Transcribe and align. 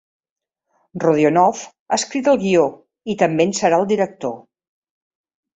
Rodionoff 1.03 1.61
ha 1.67 1.99
escrit 2.01 2.31
el 2.33 2.41
guió 2.45 2.65
i 3.15 3.19
també 3.23 3.47
en 3.51 3.55
serà 3.61 3.83
el 3.83 3.89
director. 3.95 4.37